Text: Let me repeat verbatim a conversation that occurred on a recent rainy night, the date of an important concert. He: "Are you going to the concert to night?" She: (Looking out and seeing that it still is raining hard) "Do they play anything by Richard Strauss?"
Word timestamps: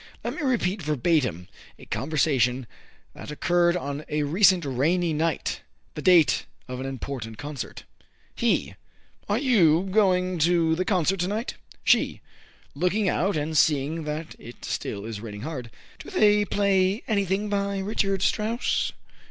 Let 0.23 0.33
me 0.33 0.41
repeat 0.41 0.81
verbatim 0.81 1.47
a 1.77 1.85
conversation 1.85 2.65
that 3.13 3.29
occurred 3.29 3.77
on 3.77 4.03
a 4.09 4.23
recent 4.23 4.65
rainy 4.65 5.13
night, 5.13 5.61
the 5.93 6.01
date 6.01 6.47
of 6.67 6.79
an 6.79 6.87
important 6.87 7.37
concert. 7.37 7.83
He: 8.33 8.73
"Are 9.29 9.37
you 9.37 9.83
going 9.91 10.39
to 10.39 10.73
the 10.73 10.85
concert 10.85 11.19
to 11.19 11.27
night?" 11.27 11.53
She: 11.83 12.19
(Looking 12.73 13.09
out 13.09 13.37
and 13.37 13.55
seeing 13.55 14.05
that 14.05 14.33
it 14.39 14.65
still 14.65 15.05
is 15.05 15.21
raining 15.21 15.41
hard) 15.41 15.69
"Do 15.99 16.09
they 16.09 16.45
play 16.45 17.03
anything 17.07 17.47
by 17.47 17.77
Richard 17.77 18.23
Strauss?" 18.23 18.93